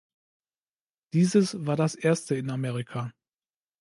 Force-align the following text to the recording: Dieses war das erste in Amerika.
Dieses 1.13 1.63
war 1.63 1.75
das 1.75 1.93
erste 1.93 2.33
in 2.33 2.49
Amerika. 2.49 3.13